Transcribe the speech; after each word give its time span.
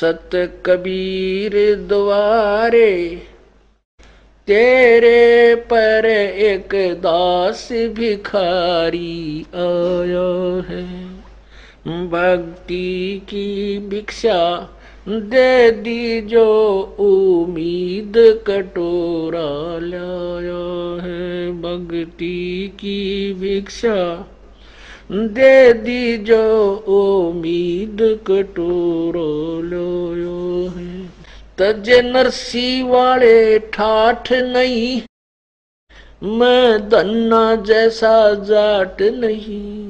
सत 0.00 0.30
कबीर 0.66 1.74
द्वारे, 1.74 3.22
तेरे 4.46 5.54
पर 5.54 6.06
एक 6.34 6.68
दास 6.94 7.68
भिखारी 7.72 9.46
आया 9.54 10.62
है। 10.68 11.06
भक्ति 12.08 13.22
की 13.28 13.78
भिक्षा 13.78 14.70
दे 15.08 15.70
दी 15.70 16.20
जो 16.20 16.80
उम्मीद 16.98 18.12
कटोरा 18.46 19.78
लाया 19.82 21.02
है। 21.02 21.50
भक्ति 21.62 22.72
की 22.74 23.32
भिक्षा 23.34 24.28
दे 25.10 25.72
दी 25.72 26.16
जो 26.18 26.44
उम्मीद 26.90 27.98
कटोरो 28.26 29.28
लो 29.62 30.68
है। 30.68 30.94
तज 31.58 31.90
नरसी 32.04 32.82
वाले 32.82 33.58
ठाठ 33.58 34.32
नहीं, 34.32 35.00
मैं 36.22 36.88
धन्ना 36.88 37.54
जैसा 37.62 38.18
जाट 38.44 39.02
नहीं। 39.14 39.84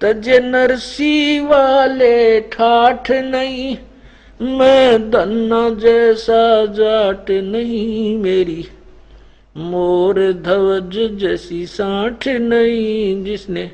तज 0.00 0.28
नरसी 0.44 1.40
वाले 1.40 2.40
ठाठ 2.52 3.10
नहीं, 3.10 3.76
मैं 4.40 5.10
धन्ना 5.10 5.68
जैसा 5.78 6.42
जाट 6.74 7.30
नहीं। 7.30 8.16
मेरी 8.18 8.66
मोर 9.56 10.20
ध्वज 10.42 10.98
जैसी 11.20 11.64
साठ 11.68 12.28
नहीं, 12.28 13.24
जिसने 13.24 13.70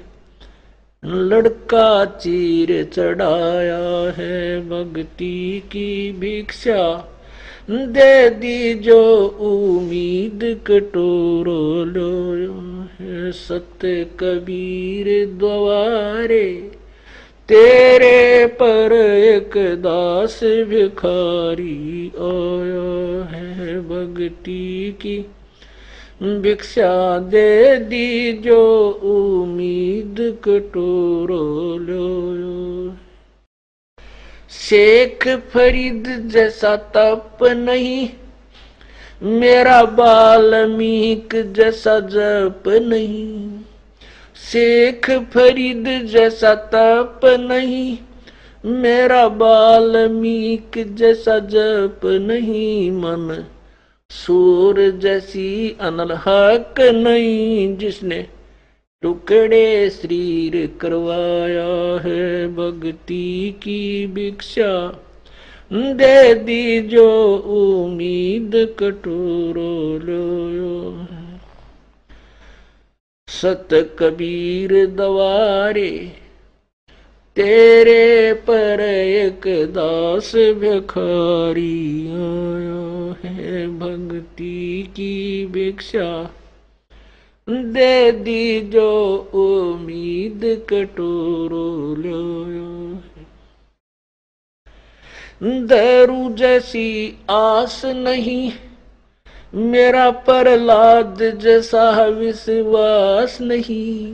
लड़का 1.04 2.04
चीर 2.04 2.70
चढ़ाया 2.84 4.12
है 4.16 4.60
भक्ति 4.60 5.62
की 5.66 6.12
भिक्षा। 6.12 6.82
दे 7.70 8.30
दी 8.30 8.74
जो 8.74 9.26
उम्मीद 9.40 10.40
कटोरो 10.66 11.84
लो 11.84 13.30
सत्य 13.32 14.04
कबीर 14.20 15.08
द्वारे। 15.38 16.44
तेरे 17.48 18.46
पर 18.46 18.92
एक 18.92 19.56
दास 19.56 20.40
भिखारी 20.44 22.12
आया 22.20 23.24
है 23.30 23.80
भक्ति 23.80 24.96
की 25.00 25.18
भिक्षा 26.22 27.18
दे 27.18 27.76
दी 27.76 28.32
जो 28.32 28.88
उम्मीद 29.04 30.16
कटोरो 30.44 31.44
लो 31.78 32.96
शेख 34.50 35.26
फरीद 35.28 36.04
जैसा 36.26 36.76
तप 36.76 37.38
नहीं, 37.42 38.08
मेरा 39.22 39.82
बाल्मीक 39.82 41.36
जैसा 41.56 41.98
जप 42.00 42.62
नहीं। 42.68 43.60
शेख 44.50 45.10
फरीद 45.10 45.88
जैसा 46.06 46.54
तप 46.74 47.20
नहीं, 47.40 47.98
मेरा 48.64 49.28
बाल्मीक 49.28 50.78
जैसा 50.94 51.38
जप 51.38 52.00
नहीं, 52.04 52.90
मन 52.90 53.44
सूर 54.10 54.78
जैसी 54.90 55.76
अनल 55.80 56.12
हक 56.12 56.80
नहीं 56.80 57.76
जिसने 57.76 58.26
टुकड़े 59.02 59.90
शरीर 59.90 60.54
करवाया 60.80 61.68
है 62.02 62.46
भक्ति 62.48 63.54
की 63.62 64.06
भिक्षा। 64.06 64.72
दे 65.72 66.34
दी 66.34 66.80
जो 66.82 67.06
उम्मीद 67.56 68.52
कटोरो 68.78 69.98
लो 69.98 71.06
सत 73.28 73.68
कबीर 73.98 74.86
दवारे, 74.86 75.90
तेरे 77.36 78.32
पर 78.32 78.80
एक 78.80 79.46
दास 79.70 80.32
भिखारी 80.34 82.06
आया। 82.08 82.89
है 83.12 83.66
भक्ति 83.78 84.82
की 84.96 85.46
भिक्षा। 85.46 86.30
दे 87.48 88.12
दी 88.12 88.60
जो 88.60 88.90
उम्मीद 89.34 90.40
कटोरो 90.68 91.94
लो 91.94 92.40
दरू 95.42 96.34
जैसी 96.34 97.18
आस 97.30 97.82
नहीं, 97.84 98.52
मेरा 99.54 100.10
प्रहलाद 100.10 101.18
जैसा 101.42 102.06
विश्वास 102.06 103.38
नहीं। 103.40 104.12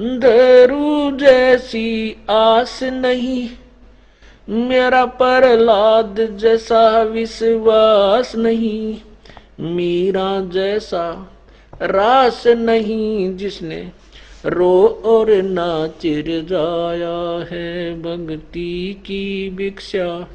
दरू 0.00 1.16
जैसी 1.16 2.16
आस 2.30 2.82
नहीं 2.82 3.48
मेरा 4.50 5.04
प्रहलाद 5.04 6.16
जैसा 6.36 7.02
विश्वास 7.02 8.36
नहीं, 8.36 8.96
मीरा 9.60 10.40
जैसा 10.40 11.36
रास 11.82 12.46
नहीं 12.46 13.36
जिसने 13.36 13.90
रो 14.46 15.02
और 15.04 15.30
नाचिर 15.42 16.24
जाया 16.50 17.46
है 17.50 17.94
भक्ति 18.02 19.02
की 19.06 19.50
भिक्षा। 19.50 20.26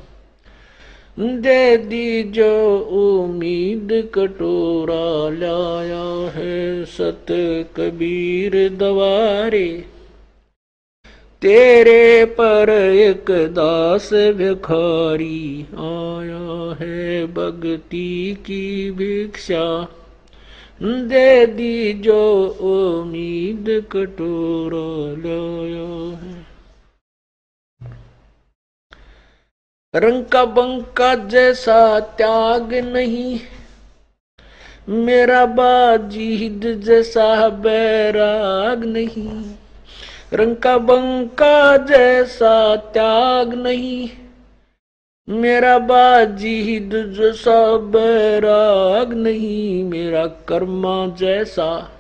दे 1.19 1.77
दी 1.77 2.23
जो 2.23 2.79
उम्मीद 2.79 4.11
कटोरा 4.15 5.29
लाया 5.29 6.31
है 6.31 6.85
सत 6.85 7.25
कबीर 7.75 8.69
दवारे। 8.69 9.94
तेरे 11.41 12.25
पर 12.25 12.69
एक 12.69 13.31
दास 13.53 14.09
भिखारी 14.13 15.65
आया 15.73 16.75
है, 16.79 17.25
भक्ति 17.25 18.37
की 18.45 18.91
भिक्षा। 18.91 19.65
दे 20.81 21.45
दी 21.45 21.93
जो 21.93 22.21
उम्मीद 22.61 23.65
कटोरा 23.91 24.87
लाया 25.21 25.89
है। 26.19 26.35
रंका 29.93 30.45
बंका 30.45 31.13
जैसा 31.15 31.99
त्याग 31.99 32.73
नहीं, 32.73 33.39
मेरा 34.89 35.45
बाजीद 35.45 36.65
जैसा 36.85 37.49
बैराग 37.49 38.85
नहीं। 38.85 39.43
रंग 40.33 40.55
का 40.55 40.77
बंका 40.77 41.77
जैसा 41.77 42.75
त्याग 42.75 43.53
नहीं। 43.53 44.09
मेरा 45.29 45.79
बाजीद 45.79 47.15
जैसा 47.19 47.77
बैराग 47.77 49.13
नहीं। 49.13 49.83
मेरा 49.83 50.25
कर्मा 50.25 51.07
जैसा 51.07 51.91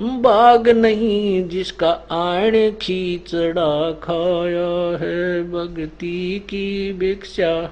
बाग 0.00 0.68
नहीं, 0.68 1.48
जिसका 1.48 1.90
आण 2.10 2.70
खींचड़ा 2.70 3.92
खाया 3.92 4.98
है। 4.98 5.42
भक्ति 5.42 6.46
की 6.48 6.92
भिक्षा 6.92 7.70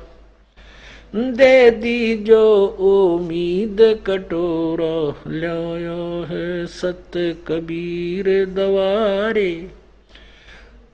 दे 1.16 1.71
दी 1.71 2.16
जो 2.16 2.66
उम्मीद 2.66 3.76
कटोरा, 4.06 5.22
लाया 5.26 6.26
है 6.28 6.66
सत 6.66 7.10
कबीर 7.48 8.47
दवारे। 8.47 9.53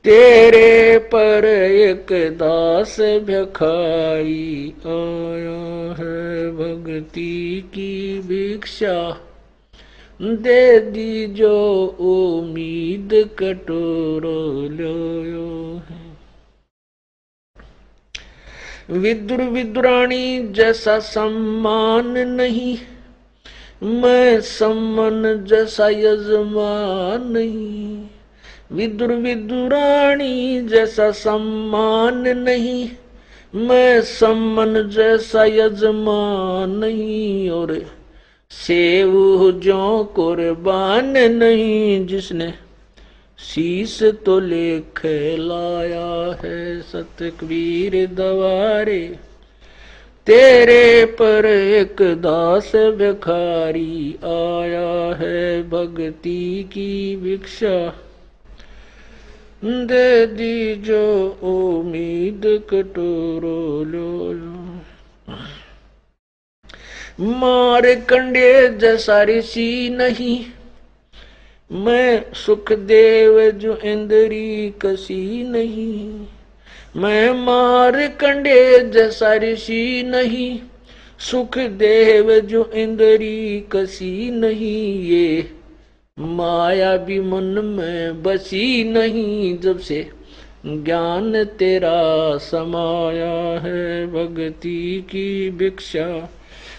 तेरे 0.05 0.99
पर 0.99 1.45
एक 1.45 2.07
दास 2.13 2.97
भखाई, 3.01 4.73
आया 4.87 5.95
है 5.99 6.51
भक्ति 6.51 7.65
की 7.75 8.21
भिक्षा। 8.21 9.21
दे 10.23 10.81
दी 10.81 11.27
जो 11.27 11.87
उम्मीद 12.01 13.11
कटोरो 13.39 14.69
लो 14.69 15.77
है 15.91 16.06
विदुर 18.91 19.41
विदुरानी 19.43 20.49
जैसा 20.53 20.99
सम्मान 20.99 22.07
नहीं, 22.07 22.79
मैं 23.83 24.41
सम्मन 24.41 25.45
जैसा 25.47 25.89
यजमान 25.89 27.27
नहीं। 27.33 28.07
विदुर 28.73 29.13
विदुरानी 29.13 30.61
जैसा 30.63 31.11
सम्मान 31.11 32.29
नहीं, 32.29 32.89
मैं 33.55 34.01
सम्मान 34.03 34.89
जैसा 34.89 35.45
यजमान 35.45 36.71
नहीं। 36.71 37.51
और 37.51 37.87
सेव 38.51 39.13
जो 39.65 40.05
कुर्बान 40.05 41.13
नहीं, 41.33 42.07
जिसने 42.07 42.53
शीस 43.39 44.03
तो 44.27 44.39
लेख 44.41 45.01
लाया 45.39 46.37
है 46.43 46.81
सतकबीर 46.83 47.95
दवारे। 48.07 49.01
तेरे 50.27 51.05
पर 51.21 51.47
एक 51.47 52.03
दास 52.23 52.73
भिखारी 52.97 54.17
आया 54.25 54.89
है 55.17 55.63
भक्ति 55.71 56.69
की 56.73 57.17
भिक्षा। 57.17 57.77
दे 59.65 60.27
दी 60.27 60.75
जो 60.85 61.05
उम्मीद 61.45 62.43
कटोरो 62.71 63.83
लो 63.85 64.11
मार 67.37 67.95
कंडे 68.09 68.69
जैसा 68.79 69.23
ऋषि 69.23 69.89
नहीं। 69.93 70.45
मैं 71.73 72.33
सुख 72.33 72.73
देव 72.73 73.51
जो 73.51 73.77
इंद्री 73.77 74.71
कसी 74.71 75.43
नहीं, 75.43 76.27
मैं 76.97 77.31
मार 77.45 78.07
कंडे 78.07 78.79
जैसा 78.79 79.35
ऋषि 79.35 80.03
नहीं 80.07 80.59
सुख 81.19 81.59
देव 81.59 82.41
जो 82.41 82.71
इंद्री 82.75 83.61
कसी 83.73 84.31
नहीं, 84.31 85.03
ये 85.03 85.51
माया 86.21 86.97
भी 86.97 87.21
मन 87.21 87.61
में 87.65 88.23
बसी 88.23 88.85
नहीं, 88.85 89.59
जब 89.59 89.79
से 89.79 90.11
ज्ञान 90.67 91.45
तेरा 91.45 92.37
समाया 92.37 93.61
है, 93.61 94.07
भक्ति 94.07 95.07
की 95.11 95.51
भिक्षा। 95.51 96.29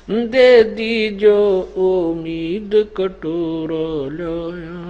दे 0.10 0.64
दी 0.64 1.10
जो 1.10 1.62
उम्मीद 1.78 2.72
कटोरो 2.98 4.10
लोया 4.10 4.84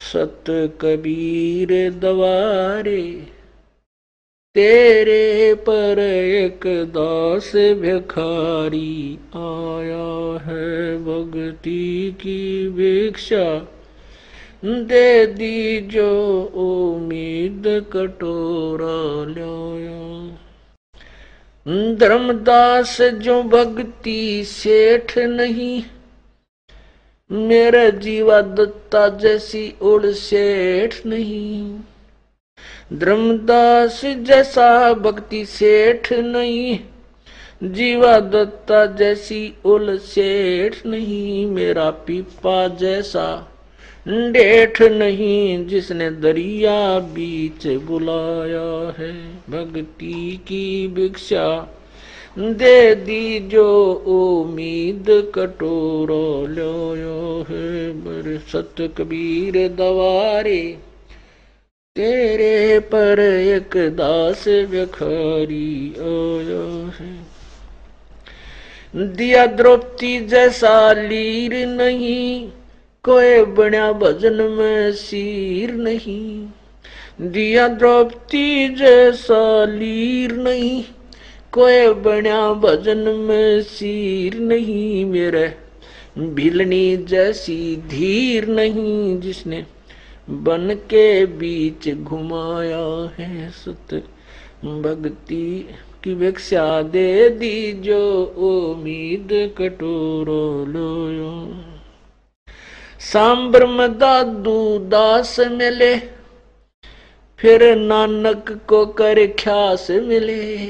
सत 0.00 0.44
कबीर 0.80 1.68
दवारे, 1.90 3.02
तेरे 4.54 5.54
पर 5.54 5.98
एक 5.98 6.60
दास 6.66 7.52
भिखारी 7.56 9.18
आया 9.34 10.38
है। 10.44 10.96
भक्ति 11.04 12.16
की 12.20 12.68
भिक्षा 12.68 13.68
दे 14.64 15.26
दी 15.26 15.80
जो 15.80 16.10
उम्मीद 16.56 17.62
कटोरा 17.92 18.98
लाया 19.32 20.02
धर्मदास 21.66 23.00
जो 23.00 23.42
भक्ति 23.42 24.44
सेठ 24.44 25.18
नहीं, 25.18 25.82
मेरा 27.30 27.88
जीवा 27.88 28.40
दत्ता 28.40 29.08
जैसी 29.08 29.74
उड़ 29.82 30.06
सेठ 30.06 30.94
नहीं। 31.06 31.78
धर्मदास 32.92 34.00
जैसा 34.04 34.92
भक्ति 34.94 35.44
सेठ 35.44 36.12
नहीं 36.12 36.78
जीवा 37.64 38.18
दत्ता 38.20 38.84
जैसी 38.86 39.54
उल 39.64 39.98
सेठ 39.98 40.86
नहीं, 40.86 41.46
मेरा 41.46 41.90
पीपा 41.90 42.66
जैसा 42.68 43.51
डेठ 44.08 44.82
नहीं 44.82 45.66
जिसने 45.66 46.10
दरिया 46.10 46.98
बीच 46.98 47.66
बुलाया 47.66 48.94
है। 48.98 49.12
भक्ति 49.50 50.40
की 50.48 50.88
भिक्षा 50.88 51.74
दे 52.38 52.94
दी 52.94 53.40
जो 53.40 53.92
उम्मीद 54.06 55.06
कटोरो 55.34 56.46
लो 56.46 57.46
है। 57.48 57.92
बर 57.92 58.38
सत 58.52 58.74
कबीर 58.98 59.68
दवारे 59.68 60.78
तेरे 61.96 62.78
पर 62.78 63.20
एक 63.20 63.76
दास 63.76 64.48
व्यखारी 64.48 65.94
आया 65.98 66.64
है। 66.98 67.12
दिया 69.06 69.46
द्रौपदी 69.46 70.18
जैसा 70.20 70.92
लीर 70.92 71.66
नहीं 71.66 72.48
कोई 73.04 73.42
बना 73.44 73.92
भजन 73.92 74.42
में 74.42 74.92
सीर 74.92 75.72
नहीं, 75.74 76.46
दिया 77.20 77.68
द्रौपदी 77.68 78.68
जैसा 78.68 79.64
लीर 79.64 80.32
नहीं, 80.32 80.84
कोई 81.52 81.88
बना 81.94 82.52
भजन 82.52 82.98
में 82.98 83.62
सीर 83.62 84.34
नहीं, 84.34 85.04
मेरे 85.04 85.54
भिलनी 86.18 86.96
जैसी 86.96 87.76
धीर 87.76 88.46
नहीं 88.48 89.20
जिसने 89.20 89.64
बन 90.30 90.74
के 90.74 91.26
बीच 91.26 91.88
घुमाया 91.94 92.84
है 93.18 93.50
सत। 93.50 93.94
भक्ति 94.64 95.68
की 96.04 96.14
भिक्षा 96.14 96.82
दे 96.82 97.28
दी 97.28 97.72
जो 97.72 98.24
उम्मीद 98.24 99.28
कटोरो 99.58 100.64
लो 100.64 101.61
सांबर 103.02 103.66
दादू 103.98 104.78
दास 104.78 105.36
मिले, 105.40 105.96
फिर 107.38 107.76
नानक 107.76 108.60
को 108.68 108.86
कर 108.86 109.26
ख्यास 109.26 109.90
मिले। 109.90 110.66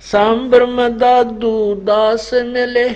सांबर 0.00 0.66
में 0.66 0.98
दादू 0.98 1.74
दास 1.74 2.30
मिले, 2.34 2.88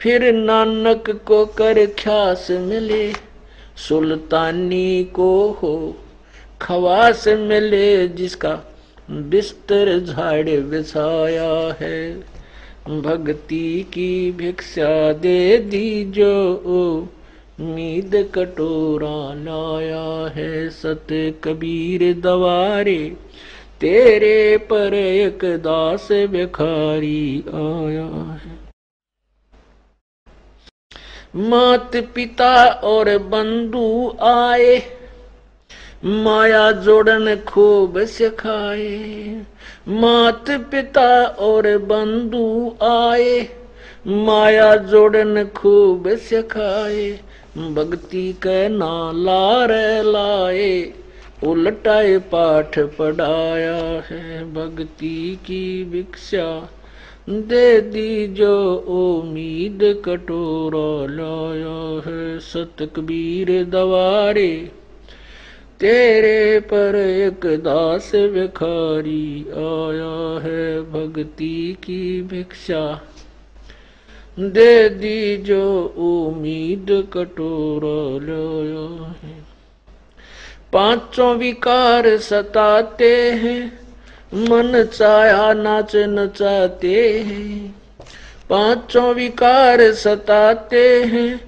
फिर 0.00 0.32
नानक 0.34 1.10
को 1.26 1.46
कर 1.46 1.86
ख्यास 1.86 2.46
मिले। 2.50 3.12
सुल्तानी 3.76 5.04
को 5.04 5.58
हो 5.62 5.96
खवास 6.62 7.28
मिले, 7.28 8.08
जिसका 8.08 8.60
बिस्तर 9.10 9.98
झाड़ 10.00 10.48
बिछाया 10.48 11.76
है। 11.80 12.12
भक्ति 13.00 13.82
की 13.82 14.30
भिक्षा 14.30 15.12
दे 15.12 15.58
दी 15.58 16.04
मीद 17.60 18.14
कटोरा 18.34 19.34
लाया 19.34 20.30
है 20.30 20.70
सत 20.70 21.06
कबीर 21.44 22.20
दवारे। 22.20 23.16
तेरे 23.80 24.56
पर 24.56 24.94
एक 24.94 25.44
दास 25.44 26.08
भिखारी 26.12 27.44
आया 27.54 28.08
है। 28.34 28.58
मात 31.36 31.96
पिता 32.14 32.54
और 32.66 33.18
बंधु 33.18 34.16
आए, 34.22 34.82
माया 36.04 36.72
जोड़न 36.72 37.36
खूब 37.36 38.04
सिखाए। 38.06 39.42
मात 39.88 40.50
पिता 40.50 41.24
और 41.24 41.78
बंधु 41.78 42.76
आए 42.82 43.59
माया 44.06 44.76
जोड़न 44.76 45.44
खूब 45.44 46.08
सिखाए, 46.08 47.20
भक्ति 47.56 48.32
के 48.32 48.68
ना 48.68 49.12
लार 49.14 49.68
लाए, 50.04 50.92
उलटाए 51.44 52.18
पाठ 52.18 52.78
पढ़ाया 52.78 54.02
है 54.06 54.52
भक्ति 54.54 55.38
की 55.46 55.84
भिक्षा। 55.84 56.68
दे 57.28 57.80
दी 57.80 58.26
जो 58.26 58.74
उम्मीद 58.74 60.02
कटोरा 60.04 61.14
लाया 61.14 62.02
है 62.06 62.38
सतकबीर 62.38 63.64
दवारे। 63.64 64.70
तेरे 65.80 66.60
पर 66.60 66.94
एक 66.96 67.46
दास 67.46 68.12
भिखारी 68.14 69.46
आया 69.48 70.40
है 70.40 70.80
भक्ति 70.80 71.76
की 71.84 72.22
भिक्षा। 72.22 73.09
दे 74.38 74.88
दी 74.88 75.36
जो 75.36 75.84
उम्मीद 75.98 77.08
कटोर 77.12 77.82
लाया 78.22 79.16
है। 79.22 79.42
पाँचों 80.72 81.36
विकार 81.36 82.16
सताते 82.16 83.32
हैं, 83.32 83.80
मन 84.34 84.88
चाया 84.92 85.52
नाच 85.52 85.96
नचाते 85.96 87.20
हैं। 87.20 87.74
पाँचों 88.50 89.14
विकार 89.14 89.92
सताते 89.92 91.02
हैं, 91.02 91.40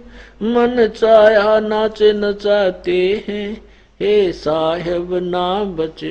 मन 0.42 0.86
चाया 0.96 1.60
नाच 1.60 2.02
नचाते 2.02 3.24
हैं। 3.28 3.64
हे 4.00 4.32
साहेब 4.32 5.14
ना 5.14 5.64
बच 5.64 6.04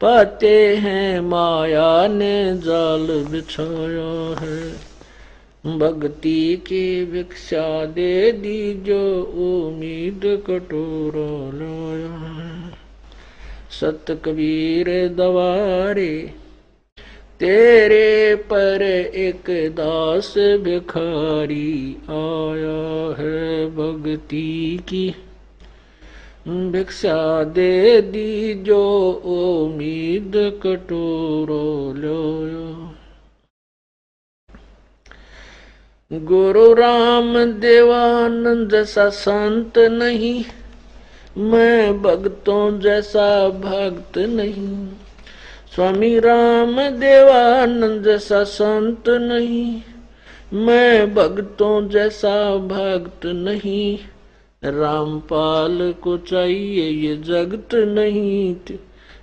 पाते 0.00 0.76
हैं, 0.76 1.20
माया 1.20 2.06
ने 2.06 2.56
जाल 2.56 3.24
बिछाया 3.30 4.36
है। 4.40 4.85
भक्ति 5.66 6.62
की 6.66 7.04
भिक्षा 7.04 7.84
दे 7.84 8.32
दी 8.32 8.74
जो 8.74 9.00
उम्मीद 9.22 10.20
कटोरा 10.24 11.28
लाया 11.54 12.70
सत 13.70 14.04
कबीर 14.24 14.90
दवारे, 15.08 16.12
तेरे 17.40 18.34
पर 18.34 18.82
एक 18.82 19.50
दास 19.72 20.34
भिखारी 20.38 21.96
आया 22.10 22.78
है 23.18 23.66
भक्ति 23.70 24.78
की। 24.88 25.08
भिक्षा 26.48 27.44
दे 27.44 28.00
दी 28.02 28.54
जो 28.54 28.82
उम्मीद 29.26 30.32
कटोरो 30.62 31.92
लो 31.96 32.15
गुरु 36.10 36.72
राम 36.74 37.32
देवानंद 37.52 38.70
जैसा 38.70 39.08
संत 39.08 39.78
नहीं, 39.78 40.44
मैं 41.36 42.02
भक्तों 42.02 42.78
जैसा 42.80 43.48
भक्त 43.48 44.18
नहीं। 44.18 44.86
स्वामी 45.74 46.18
राम 46.18 46.76
देवानंद 46.90 48.04
जैसा 48.04 48.42
संत 48.44 49.08
नहीं, 49.08 49.82
मैं 50.52 51.14
भक्तों 51.14 51.88
जैसा 51.88 52.34
भक्त 52.56 53.26
नहीं। 53.26 53.98
रामपाल 54.62 55.94
को 56.02 56.16
चाहिए 56.18 56.88
ये 56.88 57.16
जगत 57.16 57.74
नहीं, 57.74 58.54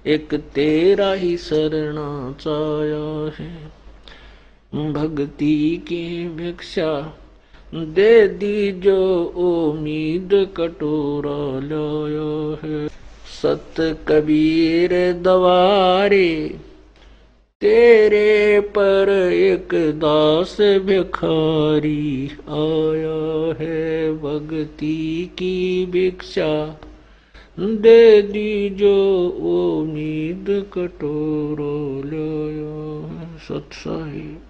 एक 0.05 0.33
तेरा 0.55 1.11
ही 1.13 1.37
शरणा 1.37 2.09
चाया 2.41 3.31
है। 3.39 3.82
भक्ति 4.73 5.83
की 5.87 6.29
भिक्षा 6.29 7.17
दे 7.75 8.27
दी 8.27 8.71
जो 8.71 9.23
उम्मीद 9.25 10.29
कटोरा 10.57 11.59
लाया 11.63 12.57
है। 12.63 12.87
सत 13.41 13.75
कबीर 14.07 15.13
दवारे, 15.13 16.55
तेरे 17.61 18.59
पर 18.59 19.09
एक 19.33 19.69
दास 19.73 20.57
भिखारी 20.61 22.29
आया 22.49 23.55
है। 23.59 24.13
भक्ति 24.13 25.29
की 25.37 25.85
भिक्षा 25.85 26.79
दे 27.59 28.21
दी 28.21 28.69
जो 28.69 29.27
उम्मीद 29.27 30.45
कटोरो 30.73 32.01
लो 32.05 32.33
सत 33.37 33.69
साहिब। 33.73 34.42